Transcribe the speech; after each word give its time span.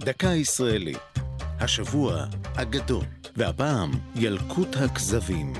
דקה 0.00 0.28
ישראלית. 0.28 0.98
השבוע, 1.60 2.24
אגדות, 2.54 3.30
והפעם, 3.36 3.90
ילקוט 4.14 4.76
הכזבים. 4.76 5.52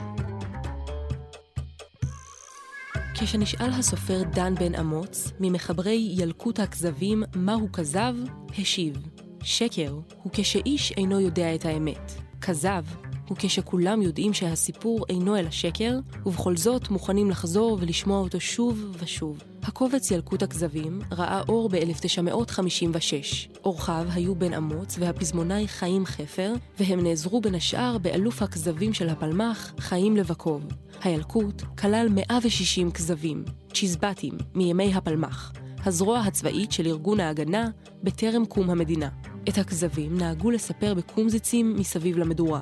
כשנשאל 3.15 3.71
הסופר 3.73 4.23
דן 4.23 4.55
בן 4.55 4.75
אמוץ, 4.75 5.33
ממחברי 5.41 6.15
ילקוט 6.17 6.61
הכזבים, 6.61 7.23
מהו 7.35 7.73
כזב, 7.73 8.15
השיב: 8.59 8.97
שקר 9.43 9.93
הוא 10.23 10.33
כשאיש 10.33 10.93
אינו 10.93 11.21
יודע 11.21 11.55
את 11.55 11.65
האמת. 11.65 12.13
כזב 12.41 12.85
הוא 13.29 13.37
כשכולם 13.41 14.03
יודעים 14.03 14.35
שהסיפור 14.35 15.05
אינו 15.09 15.37
אלא 15.37 15.51
שקר, 15.51 15.99
ובכל 16.27 16.57
זאת 16.57 16.91
מוכנים 16.91 17.31
לחזור 17.31 17.79
ולשמוע 17.81 18.19
אותו 18.19 18.41
שוב 18.41 18.97
ושוב. 18.99 19.43
הקובץ 19.63 20.11
ילקוט 20.11 20.43
הכזבים 20.43 21.01
ראה 21.13 21.41
אור 21.49 21.69
ב-1956. 21.69 23.59
אורחיו 23.65 24.07
היו 24.15 24.35
בן 24.35 24.55
אמוץ 24.55 24.97
והפזמונאי 24.99 25.69
חיים 25.69 26.07
חפר, 26.07 26.55
והם 26.81 27.03
נעזרו 27.03 27.41
בין 27.41 27.55
השאר 27.55 27.99
באלוף 27.99 28.43
הכזבים 28.43 28.95
של 28.95 29.09
הפלמ"ח, 29.09 29.73
חיים 29.79 30.17
לבקוב. 30.17 30.65
הילקוט 31.03 31.63
כלל 31.63 32.09
160 32.11 32.91
כזבים, 32.91 33.45
צ'יזבטים, 33.75 34.39
מימי 34.55 34.95
הפלמ"ח, 34.95 35.53
הזרוע 35.85 36.19
הצבאית 36.19 36.73
של 36.73 36.87
ארגון 36.87 37.21
ההגנה 37.21 37.69
בטרם 38.03 38.47
קום 38.47 38.71
המדינה. 38.71 39.09
את 39.49 39.59
הכזבים 39.59 40.19
נהגו 40.19 40.51
לספר 40.51 40.95
בקומזיצים 40.95 41.77
מסביב 41.77 42.19
למדורה. 42.19 42.61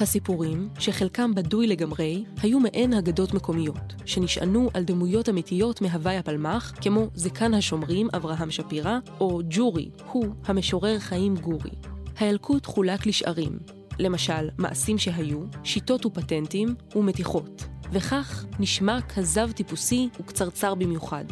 הסיפורים, 0.00 0.68
שחלקם 0.78 1.34
בדוי 1.34 1.66
לגמרי, 1.66 2.24
היו 2.42 2.60
מעין 2.60 2.94
אגדות 2.94 3.34
מקומיות, 3.34 3.94
שנשענו 4.04 4.70
על 4.74 4.84
דמויות 4.84 5.28
אמיתיות 5.28 5.82
מהווי 5.82 6.16
הפלמ"ח, 6.16 6.72
כמו 6.80 7.06
זקן 7.14 7.54
השומרים 7.54 8.08
אברהם 8.16 8.50
שפירא, 8.50 8.98
או 9.20 9.40
ג'ורי, 9.50 9.90
הוא 10.12 10.26
המשורר 10.44 10.98
חיים 10.98 11.36
גורי. 11.36 11.70
הילקוט 12.18 12.66
חולק 12.66 13.06
לשערים, 13.06 13.58
למשל, 13.98 14.48
מעשים 14.58 14.98
שהיו, 14.98 15.40
שיטות 15.64 16.06
ופטנטים, 16.06 16.74
ומתיחות. 16.96 17.64
וכך 17.92 18.44
נשמע 18.58 19.00
כזב 19.00 19.52
טיפוסי 19.52 20.08
וקצרצר 20.20 20.74
במיוחד. 20.74 21.24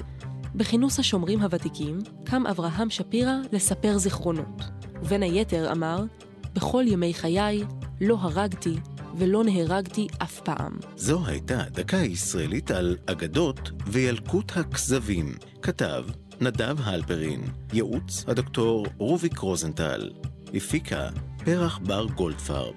בכינוס 0.54 0.98
השומרים 0.98 1.40
הוותיקים, 1.42 1.98
קם 2.24 2.46
אברהם 2.46 2.90
שפירא 2.90 3.34
לספר 3.52 3.98
זיכרונות. 3.98 4.62
ובין 5.02 5.22
היתר 5.22 5.72
אמר, 5.72 6.04
בכל 6.54 6.84
ימי 6.86 7.14
חיי 7.14 7.64
לא 8.00 8.16
הרגתי 8.20 8.74
ולא 9.18 9.44
נהרגתי 9.44 10.06
אף 10.22 10.40
פעם. 10.40 10.78
זו 10.96 11.26
הייתה 11.26 11.62
דקה 11.70 11.96
ישראלית 11.96 12.70
על 12.70 12.96
אגדות 13.06 13.70
וילקוט 13.86 14.52
הכזבים. 14.56 15.34
כתב 15.62 16.04
נדב 16.40 16.76
הלפרין, 16.84 17.42
ייעוץ 17.72 18.24
הדוקטור 18.28 18.86
רוביק 18.98 19.38
רוזנטל, 19.38 20.10
הפיקה 20.54 21.08
פרח 21.44 21.78
בר 21.78 22.06
גולדפרב. 22.06 22.74